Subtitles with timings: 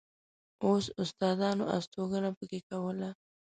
[0.65, 3.09] اوس استادانو استوګنه په کې کوله.